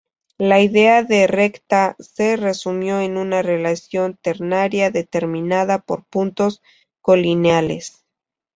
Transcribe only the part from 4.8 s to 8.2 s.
determinada por puntos colineales.